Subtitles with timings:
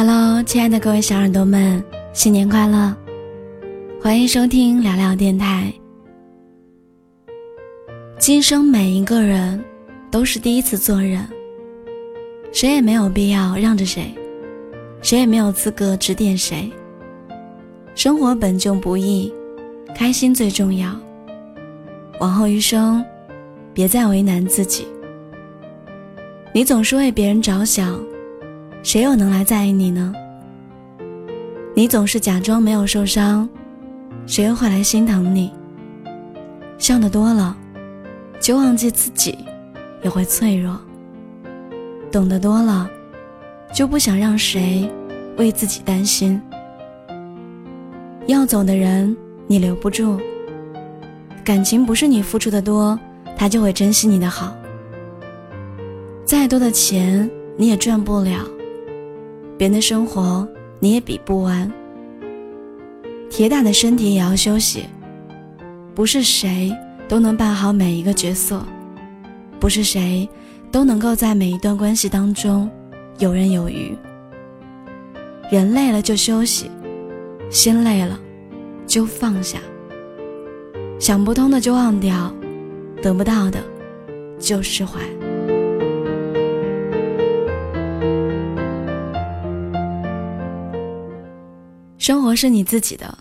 [0.00, 1.82] Hello，亲爱的各位小耳朵们，
[2.12, 2.94] 新年快乐！
[4.00, 5.72] 欢迎收听聊聊电台。
[8.16, 9.60] 今生每一个人
[10.08, 11.26] 都是第一次做人，
[12.52, 14.14] 谁也没有必要让着谁，
[15.02, 16.70] 谁也没有资格指点谁。
[17.96, 19.34] 生活本就不易，
[19.96, 20.96] 开心最重要。
[22.20, 23.04] 往后余生，
[23.74, 24.86] 别再为难自己。
[26.54, 28.00] 你总是为别人着想。
[28.88, 30.14] 谁又能来在意你呢？
[31.74, 33.46] 你总是假装没有受伤，
[34.26, 35.52] 谁又会来心疼你？
[36.78, 37.54] 笑的多了，
[38.40, 39.36] 就忘记自己
[40.02, 40.74] 也会脆弱。
[42.10, 42.88] 懂得多了，
[43.74, 44.90] 就不想让谁
[45.36, 46.40] 为自己担心。
[48.26, 49.14] 要走的人
[49.46, 50.18] 你留不住，
[51.44, 52.98] 感情不是你付出的多，
[53.36, 54.56] 他就会珍惜你的好。
[56.24, 58.38] 再多的钱你也赚不了。
[59.58, 61.68] 别人的生活你也比不完，
[63.28, 64.84] 铁打的身体也要休息。
[65.96, 66.72] 不是谁
[67.08, 68.64] 都能扮好每一个角色，
[69.58, 70.28] 不是谁
[70.70, 72.70] 都能够在每一段关系当中
[73.18, 73.92] 游刃有余。
[75.50, 76.70] 人累了就休息，
[77.50, 78.16] 心累了
[78.86, 79.58] 就放下，
[81.00, 82.32] 想不通的就忘掉，
[83.02, 83.58] 得不到的
[84.38, 85.00] 就释怀。
[92.08, 93.18] 生活是你自己的，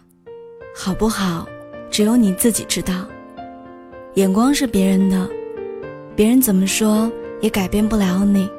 [0.73, 1.45] 好不好，
[1.91, 3.05] 只有你自己知道。
[4.13, 5.29] 眼光是别人的，
[6.15, 8.49] 别人怎么说也改变不了你。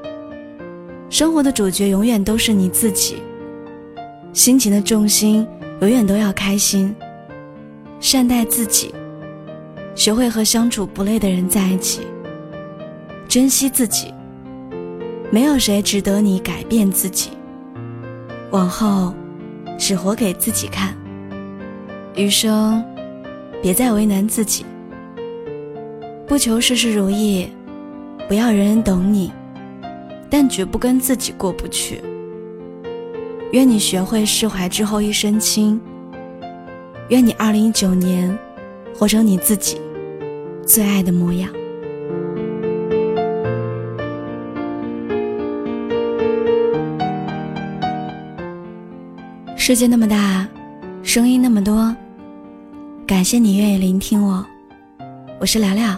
[1.09, 3.23] 生活的主角永远都是你自己，
[4.35, 5.48] 心情的重心
[5.81, 6.95] 永远都要开心。
[7.98, 8.95] 善待自己，
[9.95, 12.03] 学会和相处不累的人在一起，
[13.27, 14.13] 珍惜自己。
[15.31, 17.31] 没有谁值得你改变自己。
[18.51, 19.14] 往后。
[19.78, 20.94] 只活给自己看，
[22.14, 22.84] 余生
[23.62, 24.66] 别再为难自己。
[26.27, 27.48] 不求事事如意，
[28.28, 29.33] 不要人人懂你，
[30.28, 32.02] 但绝不跟自己过不去。
[33.52, 35.80] 愿你学会释怀之后一身轻。
[37.08, 38.36] 愿你二零一九年
[38.95, 39.80] 活成你自己
[40.66, 41.50] 最爱的模样。
[49.68, 50.48] 世界那么大，
[51.02, 51.95] 声音那么多，
[53.06, 54.42] 感谢你愿意聆听我，
[55.39, 55.95] 我是聊聊，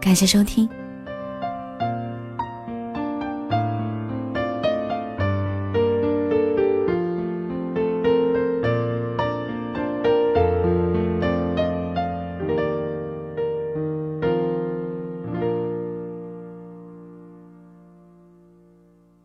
[0.00, 0.66] 感谢收听。